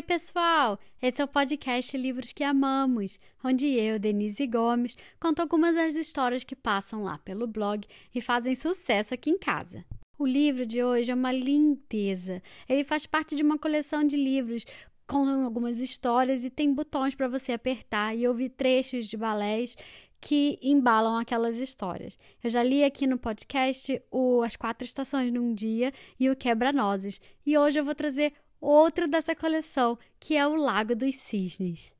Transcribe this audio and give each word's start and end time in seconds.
Oi, 0.00 0.02
pessoal! 0.02 0.78
Esse 1.02 1.20
é 1.20 1.24
o 1.26 1.28
podcast 1.28 1.94
Livros 1.94 2.32
que 2.32 2.42
Amamos, 2.42 3.20
onde 3.44 3.66
eu, 3.66 3.98
Denise 3.98 4.46
Gomes, 4.46 4.96
conto 5.20 5.40
algumas 5.40 5.74
das 5.74 5.94
histórias 5.94 6.42
que 6.42 6.56
passam 6.56 7.02
lá 7.02 7.18
pelo 7.18 7.46
blog 7.46 7.86
e 8.14 8.18
fazem 8.22 8.54
sucesso 8.54 9.12
aqui 9.12 9.28
em 9.28 9.36
casa. 9.36 9.84
O 10.18 10.26
livro 10.26 10.64
de 10.64 10.82
hoje 10.82 11.10
é 11.10 11.14
uma 11.14 11.30
lindeza. 11.30 12.42
Ele 12.66 12.82
faz 12.82 13.04
parte 13.04 13.36
de 13.36 13.42
uma 13.42 13.58
coleção 13.58 14.02
de 14.02 14.16
livros 14.16 14.64
com 15.06 15.28
algumas 15.44 15.80
histórias 15.80 16.46
e 16.46 16.50
tem 16.50 16.72
botões 16.72 17.14
para 17.14 17.28
você 17.28 17.52
apertar 17.52 18.16
e 18.16 18.26
ouvir 18.26 18.48
trechos 18.48 19.06
de 19.06 19.18
balés 19.18 19.76
que 20.18 20.58
embalam 20.62 21.18
aquelas 21.18 21.58
histórias. 21.58 22.18
Eu 22.42 22.48
já 22.48 22.62
li 22.62 22.82
aqui 22.82 23.06
no 23.06 23.18
podcast 23.18 24.02
o 24.10 24.40
As 24.40 24.56
Quatro 24.56 24.82
Estações 24.82 25.30
num 25.30 25.52
Dia 25.52 25.92
e 26.18 26.30
o 26.30 26.36
Quebra-Nozes, 26.36 27.20
e 27.44 27.58
hoje 27.58 27.78
eu 27.78 27.84
vou 27.84 27.94
trazer 27.94 28.32
outro 28.60 29.08
dessa 29.08 29.34
coleção, 29.34 29.98
que 30.18 30.36
é 30.36 30.46
o 30.46 30.54
Lago 30.54 30.94
dos 30.94 31.14
Cisnes. 31.14 31.94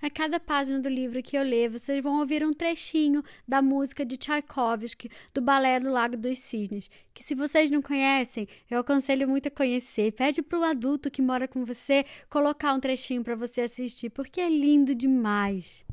A 0.00 0.10
cada 0.10 0.38
página 0.38 0.78
do 0.78 0.88
livro 0.88 1.22
que 1.22 1.34
eu 1.34 1.42
ler, 1.42 1.70
vocês 1.70 2.02
vão 2.02 2.18
ouvir 2.18 2.44
um 2.44 2.52
trechinho 2.52 3.24
da 3.48 3.62
música 3.62 4.04
de 4.04 4.18
Tchaikovsky, 4.18 5.10
do 5.32 5.40
Balé 5.40 5.80
do 5.80 5.90
Lago 5.90 6.14
dos 6.14 6.38
Cisnes, 6.40 6.90
que 7.14 7.24
se 7.24 7.34
vocês 7.34 7.70
não 7.70 7.80
conhecem, 7.80 8.46
eu 8.70 8.80
aconselho 8.80 9.26
muito 9.26 9.48
a 9.48 9.50
conhecer. 9.50 10.12
Pede 10.12 10.42
para 10.42 10.58
o 10.58 10.64
adulto 10.64 11.10
que 11.10 11.22
mora 11.22 11.48
com 11.48 11.64
você 11.64 12.04
colocar 12.28 12.74
um 12.74 12.80
trechinho 12.80 13.24
para 13.24 13.34
você 13.34 13.62
assistir, 13.62 14.10
porque 14.10 14.42
é 14.42 14.48
lindo 14.50 14.94
demais. 14.94 15.86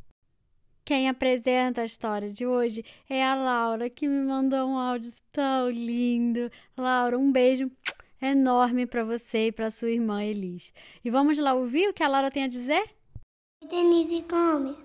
Quem 0.84 1.08
apresenta 1.08 1.80
a 1.80 1.86
história 1.86 2.30
de 2.30 2.46
hoje 2.46 2.84
é 3.10 3.24
a 3.24 3.34
Laura, 3.34 3.90
que 3.90 4.10
me 4.10 4.26
mandou 4.26 4.68
um 4.68 4.78
áudio 4.78 5.14
tão 5.32 5.70
lindo. 5.70 6.52
Laura, 6.76 7.18
um 7.18 7.32
beijo 7.32 7.72
enorme 8.22 8.86
para 8.86 9.04
você 9.04 9.48
e 9.48 9.52
para 9.52 9.72
sua 9.72 9.90
irmã 9.90 10.24
Elis. 10.24 10.72
E 11.04 11.10
vamos 11.10 11.38
lá 11.38 11.54
ouvir 11.54 11.90
o 11.90 11.94
que 11.94 12.04
a 12.04 12.08
Laura 12.08 12.30
tem 12.30 12.44
a 12.44 12.48
dizer? 12.48 12.84
Denise 13.70 14.24
Gomes. 14.30 14.78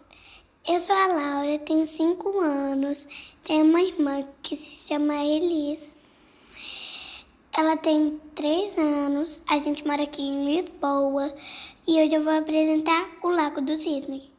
Eu 0.68 0.80
sou 0.80 0.96
a 0.96 1.06
Laura, 1.06 1.58
tenho 1.60 1.86
cinco 1.86 2.40
anos, 2.40 3.08
tenho 3.44 3.64
uma 3.64 3.80
irmã 3.80 4.26
que 4.42 4.56
se 4.56 4.88
chama 4.88 5.14
Elis. 5.24 5.96
Ela 7.56 7.76
tem 7.76 8.20
três 8.34 8.76
anos, 8.76 9.42
a 9.48 9.58
gente 9.58 9.86
mora 9.86 10.02
aqui 10.02 10.22
em 10.22 10.44
Lisboa 10.44 11.32
e 11.86 12.02
hoje 12.02 12.14
eu 12.14 12.22
vou 12.22 12.32
apresentar 12.32 13.08
o 13.22 13.28
Lago 13.28 13.60
do 13.60 13.76
Cisne. 13.76 14.35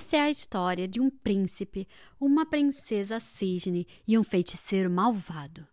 Essa 0.00 0.16
é 0.16 0.20
a 0.20 0.30
história 0.30 0.88
de 0.88 0.98
um 0.98 1.10
príncipe, 1.10 1.86
uma 2.18 2.46
princesa 2.46 3.20
cisne 3.20 3.86
e 4.08 4.18
um 4.18 4.24
feiticeiro 4.24 4.88
malvado. 4.88 5.66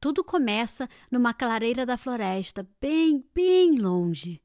Tudo 0.00 0.24
começa 0.24 0.88
numa 1.08 1.32
clareira 1.32 1.86
da 1.86 1.96
floresta, 1.96 2.68
bem, 2.80 3.24
bem 3.32 3.78
longe. 3.78 4.42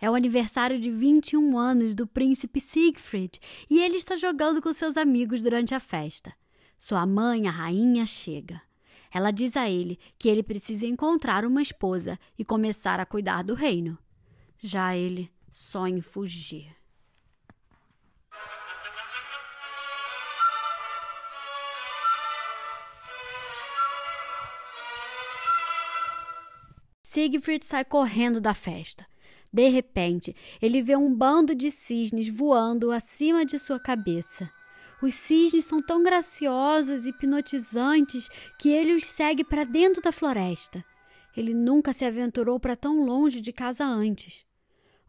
É 0.00 0.10
o 0.10 0.16
aniversário 0.16 0.80
de 0.80 0.90
21 0.90 1.56
anos 1.56 1.94
do 1.94 2.08
príncipe 2.08 2.60
Siegfried 2.60 3.38
e 3.70 3.78
ele 3.78 3.98
está 3.98 4.16
jogando 4.16 4.60
com 4.60 4.72
seus 4.72 4.96
amigos 4.96 5.42
durante 5.42 5.76
a 5.76 5.80
festa. 5.80 6.34
Sua 6.76 7.06
mãe, 7.06 7.46
a 7.46 7.52
rainha, 7.52 8.04
chega. 8.04 8.60
Ela 9.12 9.30
diz 9.30 9.56
a 9.56 9.70
ele 9.70 9.96
que 10.18 10.28
ele 10.28 10.42
precisa 10.42 10.86
encontrar 10.86 11.44
uma 11.44 11.62
esposa 11.62 12.18
e 12.36 12.44
começar 12.44 12.98
a 12.98 13.06
cuidar 13.06 13.44
do 13.44 13.54
reino. 13.54 13.96
Já 14.60 14.96
ele 14.96 15.30
sonha 15.52 15.98
em 15.98 16.02
fugir. 16.02 16.81
Siegfried 27.12 27.62
sai 27.62 27.84
correndo 27.84 28.40
da 28.40 28.54
festa. 28.54 29.06
De 29.52 29.68
repente, 29.68 30.34
ele 30.62 30.80
vê 30.80 30.96
um 30.96 31.14
bando 31.14 31.54
de 31.54 31.70
cisnes 31.70 32.26
voando 32.26 32.90
acima 32.90 33.44
de 33.44 33.58
sua 33.58 33.78
cabeça. 33.78 34.50
Os 35.02 35.12
cisnes 35.12 35.66
são 35.66 35.82
tão 35.82 36.02
graciosos 36.02 37.04
e 37.04 37.10
hipnotizantes 37.10 38.30
que 38.58 38.70
ele 38.70 38.94
os 38.94 39.04
segue 39.04 39.44
para 39.44 39.64
dentro 39.64 40.00
da 40.00 40.10
floresta. 40.10 40.82
Ele 41.36 41.52
nunca 41.52 41.92
se 41.92 42.06
aventurou 42.06 42.58
para 42.58 42.74
tão 42.74 43.04
longe 43.04 43.42
de 43.42 43.52
casa 43.52 43.84
antes. 43.84 44.46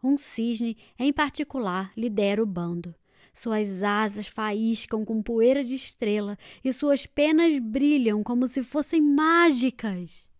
Um 0.02 0.18
cisne, 0.18 0.76
em 0.98 1.10
particular, 1.10 1.90
lidera 1.96 2.42
o 2.42 2.46
bando. 2.46 2.94
Suas 3.32 3.82
asas 3.82 4.26
faiscam 4.26 5.06
com 5.06 5.22
poeira 5.22 5.64
de 5.64 5.74
estrela 5.74 6.36
e 6.62 6.70
suas 6.70 7.06
penas 7.06 7.58
brilham 7.58 8.22
como 8.22 8.46
se 8.46 8.62
fossem 8.62 9.00
mágicas. 9.00 10.33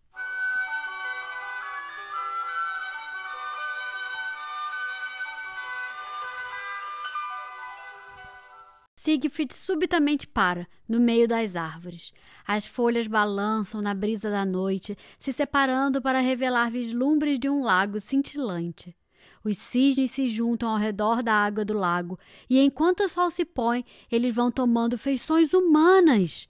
Siegfried 9.05 9.53
subitamente 9.53 10.27
para, 10.27 10.67
no 10.89 10.99
meio 10.99 11.29
das 11.29 11.55
árvores. 11.55 12.11
As 12.47 12.67
folhas 12.67 13.07
balançam 13.07 13.83
na 13.83 13.93
brisa 13.93 14.31
da 14.31 14.47
noite, 14.47 14.97
se 15.19 15.31
separando 15.31 16.01
para 16.01 16.21
revelar 16.21 16.71
vislumbres 16.71 17.39
de 17.39 17.47
um 17.47 17.63
lago 17.63 18.01
cintilante. 18.01 18.97
Os 19.45 19.59
cisnes 19.59 20.11
se 20.11 20.27
juntam 20.27 20.71
ao 20.71 20.79
redor 20.79 21.23
da 21.23 21.35
água 21.35 21.67
do 21.67 21.75
lago, 21.75 22.19
e 22.49 22.59
enquanto 22.59 23.01
o 23.01 23.09
sol 23.11 23.31
se 23.31 23.45
põe, 23.45 23.85
eles 24.11 24.35
vão 24.35 24.51
tomando 24.51 24.97
feições 24.97 25.53
humanas. 25.53 26.49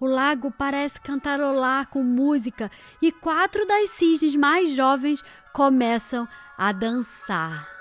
O 0.00 0.06
lago 0.06 0.50
parece 0.50 0.98
cantarolar 0.98 1.90
com 1.90 2.02
música, 2.02 2.70
e 3.02 3.12
quatro 3.12 3.66
das 3.66 3.90
cisnes 3.90 4.34
mais 4.34 4.70
jovens 4.70 5.22
começam 5.52 6.26
a 6.56 6.72
dançar. 6.72 7.73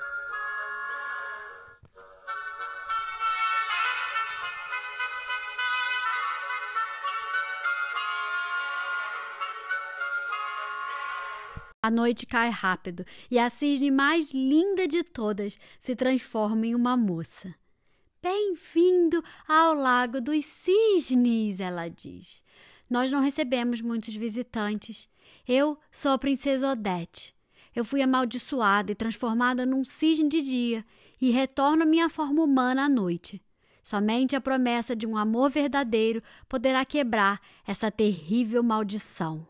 A 11.83 11.91
noite 11.91 12.25
cai 12.25 12.49
rápido 12.49 13.05
e 13.29 13.37
a 13.37 13.49
cisne 13.49 13.91
mais 13.91 14.31
linda 14.31 14.87
de 14.87 15.03
todas 15.03 15.59
se 15.77 15.93
transforma 15.93 16.65
em 16.65 16.73
uma 16.73 16.95
moça. 16.95 17.53
Bem-vindo 18.21 19.21
ao 19.45 19.73
Lago 19.73 20.21
dos 20.21 20.45
Cisnes, 20.45 21.59
ela 21.59 21.89
diz. 21.89 22.41
Nós 22.89 23.11
não 23.11 23.19
recebemos 23.19 23.81
muitos 23.81 24.15
visitantes. 24.15 25.09
Eu 25.45 25.77
sou 25.91 26.11
a 26.11 26.17
princesa 26.17 26.71
Odete. 26.71 27.35
Eu 27.75 27.83
fui 27.83 28.01
amaldiçoada 28.01 28.93
e 28.93 28.95
transformada 28.95 29.65
num 29.65 29.83
cisne 29.83 30.29
de 30.29 30.41
dia 30.41 30.85
e 31.19 31.31
retorno 31.31 31.83
à 31.83 31.85
minha 31.85 32.07
forma 32.07 32.43
humana 32.43 32.85
à 32.85 32.87
noite. 32.87 33.43
Somente 33.83 34.37
a 34.37 34.39
promessa 34.39 34.95
de 34.95 35.05
um 35.05 35.17
amor 35.17 35.49
verdadeiro 35.49 36.23
poderá 36.47 36.85
quebrar 36.85 37.41
essa 37.67 37.91
terrível 37.91 38.63
maldição. 38.63 39.45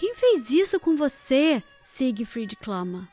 Quem 0.00 0.14
fez 0.14 0.50
isso 0.50 0.80
com 0.80 0.96
você? 0.96 1.62
Siegfried 1.84 2.56
clama. 2.56 3.06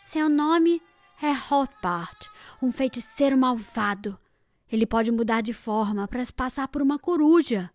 Seu 0.00 0.30
nome 0.30 0.80
é 1.20 1.30
Rothbart, 1.30 2.28
um 2.62 2.72
feiticeiro 2.72 3.36
malvado. 3.36 4.18
Ele 4.66 4.86
pode 4.86 5.12
mudar 5.12 5.42
de 5.42 5.52
forma 5.52 6.08
para 6.08 6.24
se 6.24 6.32
passar 6.32 6.68
por 6.68 6.80
uma 6.80 6.98
coruja. 6.98 7.70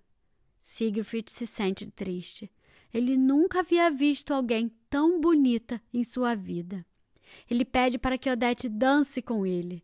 Siegfried 0.60 1.30
se 1.30 1.46
sente 1.46 1.86
triste. 1.92 2.52
Ele 2.92 3.16
nunca 3.16 3.60
havia 3.60 3.92
visto 3.92 4.34
alguém 4.34 4.72
tão 4.90 5.22
bonita 5.22 5.80
em 5.94 6.04
sua 6.04 6.34
vida. 6.34 6.84
Ele 7.48 7.64
pede 7.64 8.00
para 8.00 8.18
que 8.18 8.28
Odete 8.28 8.68
dance 8.68 9.22
com 9.22 9.46
ele. 9.46 9.84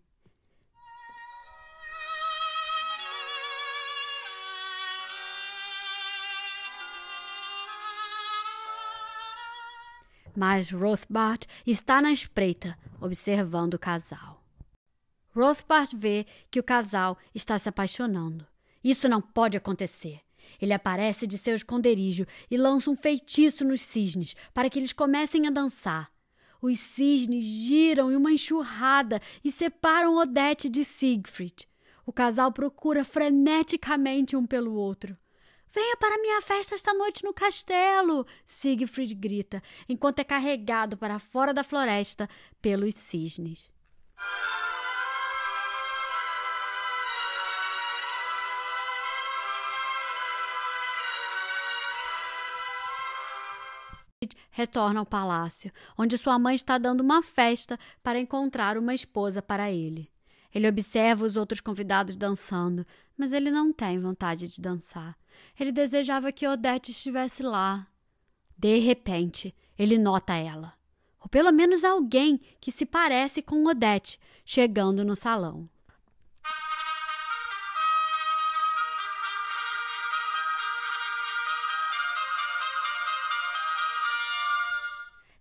Mas 10.36 10.72
Rothbard 10.72 11.48
está 11.66 12.02
na 12.02 12.12
espreita, 12.12 12.78
observando 13.00 13.76
o 13.76 13.80
casal. 13.80 14.44
Rothbard 15.36 15.96
vê 15.96 16.26
que 16.52 16.60
o 16.60 16.64
casal 16.64 17.18
está 17.34 17.58
se 17.58 17.68
apaixonando. 17.68 18.46
Isso 18.84 19.10
não 19.10 19.22
pode 19.22 19.58
acontecer. 19.58 20.22
Ele 20.62 20.74
aparece 20.74 21.26
de 21.26 21.38
seu 21.38 21.56
esconderijo 21.56 22.28
e 22.50 22.58
lança 22.58 22.90
um 22.90 22.96
feitiço 22.96 23.66
nos 23.66 23.82
cisnes 23.82 24.36
para 24.54 24.70
que 24.70 24.78
eles 24.78 24.94
comecem 24.94 25.48
a 25.48 25.50
dançar. 25.50 26.12
Os 26.62 26.80
cisnes 26.80 27.44
giram 27.44 28.12
em 28.12 28.16
uma 28.16 28.32
enxurrada 28.32 29.22
e 29.44 29.52
separam 29.52 30.16
Odete 30.16 30.70
de 30.70 30.86
Siegfried. 30.86 31.68
O 32.06 32.14
casal 32.14 32.52
procura 32.52 33.04
freneticamente 33.04 34.36
um 34.36 34.46
pelo 34.46 34.74
outro. 34.74 35.18
Venha 35.74 35.98
para 35.98 36.22
minha 36.22 36.40
festa 36.40 36.76
esta 36.76 36.94
noite 36.94 37.24
no 37.24 37.34
castelo! 37.34 38.28
Siegfried 38.46 39.16
grita, 39.16 39.62
enquanto 39.90 40.20
é 40.20 40.24
carregado 40.24 40.96
para 40.96 41.18
fora 41.18 41.52
da 41.52 41.64
floresta 41.64 42.30
pelos 42.62 42.94
cisnes. 42.94 43.72
retorna 54.52 55.00
ao 55.00 55.06
palácio, 55.06 55.72
onde 55.98 56.18
sua 56.18 56.38
mãe 56.38 56.56
está 56.56 56.78
dando 56.78 57.02
uma 57.02 57.24
festa 57.24 57.78
para 58.02 58.20
encontrar 58.20 58.78
uma 58.78 58.94
esposa 58.94 59.42
para 59.42 59.72
ele. 59.72 60.10
Ele 60.54 60.70
observa 60.70 61.26
os 61.26 61.36
outros 61.36 61.60
convidados 61.60 62.16
dançando, 62.16 62.86
mas 63.18 63.34
ele 63.34 63.50
não 63.50 63.74
tem 63.74 63.98
vontade 63.98 64.48
de 64.48 64.62
dançar. 64.62 65.18
Ele 65.60 65.72
desejava 65.72 66.32
que 66.32 66.48
Odette 66.48 66.92
estivesse 66.92 67.44
lá. 67.44 67.88
De 68.58 68.78
repente, 68.80 69.54
ele 69.78 69.98
nota 69.98 70.36
ela, 70.36 70.74
ou 71.20 71.28
pelo 71.28 71.52
menos 71.52 71.84
alguém 71.84 72.40
que 72.62 72.72
se 72.72 72.86
parece 72.86 73.42
com 73.42 73.66
Odette, 73.66 74.20
chegando 74.46 75.04
no 75.04 75.16
salão. 75.16 75.70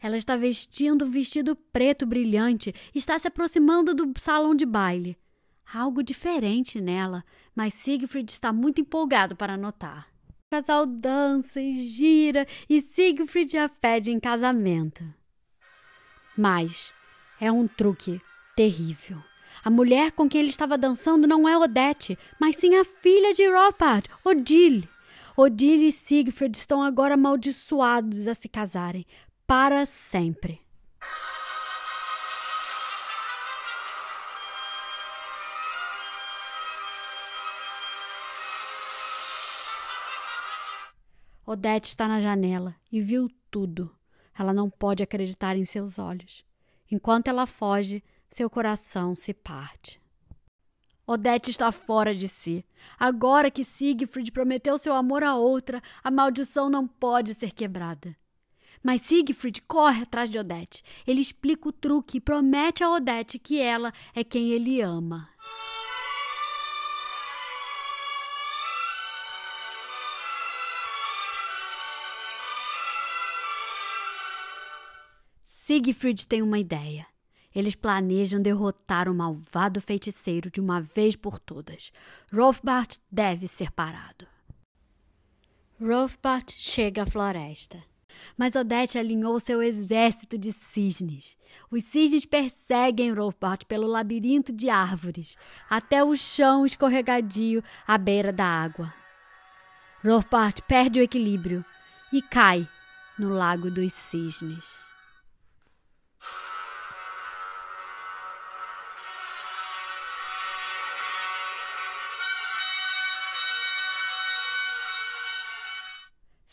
Ela 0.03 0.17
está 0.17 0.35
vestindo 0.35 1.05
um 1.05 1.11
vestido 1.11 1.55
preto 1.55 2.05
brilhante 2.05 2.75
e 2.93 2.99
está 2.99 3.17
se 3.21 3.29
aproximando 3.29 3.95
do 3.95 4.13
salão 4.19 4.53
de 4.53 4.67
baile. 4.67 5.17
Algo 5.75 6.03
diferente 6.03 6.83
nela, 6.83 7.25
mas 7.57 7.73
Siegfried 7.73 8.31
está 8.31 8.53
muito 8.53 8.83
empolgado 8.83 9.35
para 9.35 9.57
notar. 9.57 10.07
O 10.29 10.55
casal 10.55 10.85
dança 10.85 11.63
e 11.63 11.73
gira 11.73 12.47
e 12.69 12.83
Siegfried 12.83 13.57
a 13.57 13.71
pede 13.71 14.11
em 14.11 14.21
casamento. 14.21 15.03
Mas 16.37 16.93
é 17.41 17.51
um 17.51 17.67
truque 17.67 18.21
terrível. 18.55 19.17
A 19.65 19.71
mulher 19.71 20.13
com 20.13 20.29
quem 20.29 20.43
ele 20.43 20.51
estava 20.51 20.77
dançando 20.77 21.27
não 21.27 21.49
é 21.49 21.57
Odette, 21.57 22.19
mas 22.39 22.57
sim 22.57 22.77
a 22.77 22.85
filha 22.85 23.33
de 23.33 23.49
Ropard, 23.49 24.11
Odile. 24.23 24.87
Odile 25.35 25.89
e 25.89 25.93
Siegfried 25.93 26.55
estão 26.55 26.83
agora 26.83 27.15
amaldiçoados 27.15 28.29
a 28.29 28.35
se 28.35 28.47
casarem, 28.47 29.07
para 29.47 29.87
sempre. 29.87 30.61
Odete 41.45 41.91
está 41.91 42.07
na 42.07 42.21
janela 42.21 42.75
e 42.91 43.01
viu 43.01 43.29
tudo. 43.51 43.95
Ela 44.39 44.53
não 44.53 44.71
pode 44.71 45.03
acreditar 45.03 45.57
em 45.57 45.65
seus 45.65 45.99
olhos. 45.99 46.45
Enquanto 46.91 47.29
ela 47.29 47.47
foge, 47.47 48.03
seu 48.31 48.49
coração 48.49 49.15
se 49.15 49.35
parte. 49.35 50.01
Odete 51.07 51.51
está 51.51 51.73
fora 51.73 52.15
de 52.15 52.29
si. 52.29 52.65
Agora 52.99 53.51
que 53.51 53.65
Siegfried 53.65 54.31
prometeu 54.31 54.79
seu 54.79 54.95
amor 54.95 55.25
a 55.25 55.35
outra, 55.35 55.83
a 56.03 56.11
maldição 56.11 56.71
não 56.71 56.87
pode 56.87 57.35
ser 57.35 57.53
quebrada. 57.53 58.17
Mas 58.83 59.03
Siegfried 59.03 59.63
corre 59.63 60.03
atrás 60.03 60.31
de 60.31 60.39
Odette. 60.39 60.83
Ele 61.07 61.21
explica 61.21 61.69
o 61.69 61.73
truque 61.73 62.19
e 62.19 62.21
promete 62.21 62.83
a 62.83 62.91
Odette 62.91 63.39
que 63.39 63.61
ela 63.61 63.93
é 64.15 64.23
quem 64.23 64.51
ele 64.51 64.81
ama. 64.81 65.29
Siegfried 75.65 76.27
tem 76.27 76.43
uma 76.43 76.59
ideia. 76.59 77.07
Eles 77.55 77.77
planejam 77.77 78.43
derrotar 78.43 79.09
o 79.09 79.15
malvado 79.15 79.81
feiticeiro 79.81 80.51
de 80.51 80.61
uma 80.61 80.81
vez 80.81 81.15
por 81.15 81.39
todas. 81.39 81.93
Rolfbart 82.33 82.97
deve 83.09 83.47
ser 83.47 83.71
parado. 83.71 84.27
Rolfbart 85.81 86.51
chega 86.57 87.05
à 87.05 87.07
floresta. 87.07 87.81
Mas 88.37 88.57
Odete 88.57 88.99
alinhou 88.99 89.39
seu 89.39 89.63
exército 89.63 90.37
de 90.37 90.51
cisnes. 90.51 91.37
Os 91.71 91.85
cisnes 91.85 92.27
perseguem 92.27 93.13
Rolfbart 93.13 93.65
pelo 93.67 93.87
labirinto 93.87 94.53
de 94.53 94.69
árvores, 94.69 95.37
até 95.71 96.03
o 96.03 96.17
chão 96.17 96.67
escorregadio 96.67 97.63
à 97.87 97.97
beira 97.97 98.33
da 98.33 98.47
água. 98.47 98.93
Rolfbart 100.05 100.61
perde 100.63 100.99
o 100.99 101.05
equilíbrio 101.05 101.65
e 102.13 102.21
cai 102.21 102.69
no 103.17 103.29
Lago 103.29 103.71
dos 103.71 103.93
Cisnes. 103.93 104.92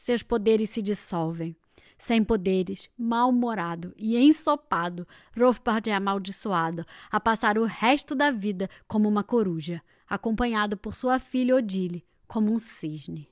Seus 0.09 0.23
poderes 0.23 0.71
se 0.71 0.81
dissolvem. 0.81 1.55
Sem 1.95 2.23
poderes, 2.23 2.89
mal-humorado 2.97 3.93
e 3.95 4.17
ensopado, 4.17 5.07
Rolfbard 5.37 5.87
é 5.87 5.93
amaldiçoado 5.93 6.83
a 7.11 7.19
passar 7.19 7.59
o 7.59 7.65
resto 7.65 8.15
da 8.15 8.31
vida 8.31 8.67
como 8.87 9.07
uma 9.07 9.23
coruja, 9.23 9.83
acompanhado 10.09 10.75
por 10.75 10.95
sua 10.95 11.19
filha 11.19 11.55
Odile, 11.55 12.03
como 12.27 12.51
um 12.51 12.57
cisne. 12.57 13.29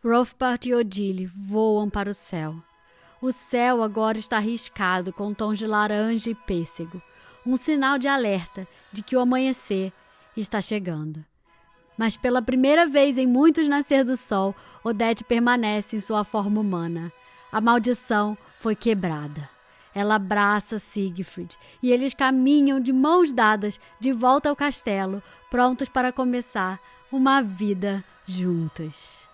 Rolfbard 0.00 0.68
e 0.68 0.72
Odile 0.72 1.26
voam 1.26 1.90
para 1.90 2.12
o 2.12 2.14
céu. 2.14 2.54
O 3.20 3.32
céu 3.32 3.82
agora 3.82 4.16
está 4.16 4.38
riscado 4.38 5.12
com 5.12 5.34
tons 5.34 5.58
de 5.58 5.66
laranja 5.66 6.30
e 6.30 6.36
pêssego, 6.36 7.02
um 7.44 7.56
sinal 7.56 7.98
de 7.98 8.06
alerta 8.06 8.68
de 8.92 9.02
que 9.02 9.16
o 9.16 9.20
amanhecer 9.20 9.92
está 10.36 10.60
chegando. 10.60 11.26
Mas 11.96 12.16
pela 12.16 12.42
primeira 12.42 12.86
vez 12.86 13.18
em 13.18 13.26
muitos 13.26 13.68
nascer 13.68 14.04
do 14.04 14.16
sol, 14.16 14.54
Odete 14.82 15.24
permanece 15.24 15.96
em 15.96 16.00
sua 16.00 16.24
forma 16.24 16.60
humana. 16.60 17.12
A 17.50 17.60
maldição 17.60 18.36
foi 18.60 18.74
quebrada. 18.74 19.48
Ela 19.94 20.14
abraça 20.14 20.78
Siegfried 20.78 21.56
e 21.82 21.92
eles 21.92 22.14
caminham 22.14 22.80
de 22.80 22.92
mãos 22.92 23.30
dadas 23.30 23.78
de 24.00 24.12
volta 24.12 24.48
ao 24.48 24.56
castelo, 24.56 25.22
prontos 25.50 25.88
para 25.88 26.10
começar 26.10 26.80
uma 27.10 27.42
vida 27.42 28.02
juntos. 28.24 29.28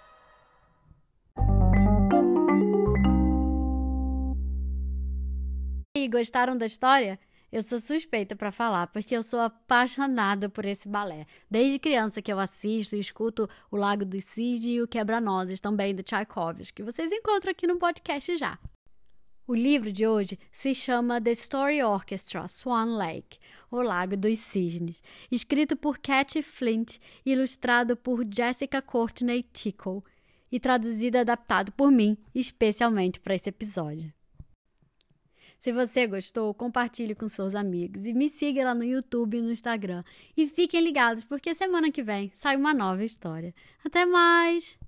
E 5.97 6.09
gostaram 6.09 6.57
da 6.57 6.67
história? 6.67 7.19
Eu 7.51 7.63
sou 7.63 7.81
suspeita 7.81 8.37
para 8.37 8.53
falar, 8.53 8.89
porque 8.89 9.17
eu 9.17 9.23
sou 9.23 9.41
apaixonada 9.41 10.51
por 10.51 10.67
esse 10.67 10.87
balé. 10.87 11.27
Desde 11.51 11.79
criança 11.79 12.21
que 12.21 12.31
eu 12.31 12.39
assisto 12.39 12.95
e 12.95 13.01
escuto 13.01 13.49
O 13.71 13.77
Lago 13.77 14.05
dos 14.05 14.25
Cisnes 14.25 14.67
e 14.67 14.83
o 14.83 14.89
Quebra-Nozes, 14.89 15.59
também 15.59 15.95
do 15.95 16.03
Tchaikovsky, 16.03 16.75
que 16.75 16.83
vocês 16.83 17.11
encontram 17.11 17.51
aqui 17.51 17.67
no 17.67 17.79
podcast 17.79 18.37
já. 18.37 18.59
O 19.47 19.55
livro 19.55 19.91
de 19.91 20.07
hoje 20.07 20.39
se 20.53 20.75
chama 20.75 21.23
The 21.23 21.33
Story 21.33 21.83
Orchestra 21.83 22.47
Swan 22.49 22.99
Lake, 22.99 23.39
O 23.71 23.81
Lago 23.81 24.15
dos 24.15 24.39
Cisnes, 24.41 25.03
escrito 25.31 25.75
por 25.75 25.97
Cathy 25.99 26.43
Flint 26.43 26.99
e 27.25 27.33
ilustrado 27.33 27.97
por 27.97 28.27
Jessica 28.31 28.83
Courtney 28.83 29.43
Tickle, 29.43 30.03
e 30.53 30.61
traduzido 30.61 31.17
e 31.17 31.21
adaptado 31.21 31.73
por 31.73 31.91
mim, 31.91 32.17
especialmente 32.35 33.21
para 33.21 33.35
esse 33.35 33.49
episódio. 33.49 34.13
Se 35.59 35.73
você 35.73 36.07
gostou, 36.07 36.55
compartilhe 36.55 37.17
com 37.17 37.29
seus 37.29 37.55
amigos 37.55 38.07
e 38.07 38.15
me 38.15 38.29
siga 38.29 38.65
lá 38.65 38.75
no 38.75 38.85
YouTube 38.85 39.37
e 39.37 39.43
no 39.43 39.51
Instagram. 39.51 40.05
E 40.37 40.47
fiquem 40.47 40.81
ligados, 40.81 41.25
porque 41.25 41.53
semana 41.53 41.91
que 41.91 42.03
vem 42.03 42.31
sai 42.37 42.57
uma 42.57 42.73
nova 42.73 43.05
história. 43.05 43.53
Até 43.85 44.07
mais! 44.07 44.79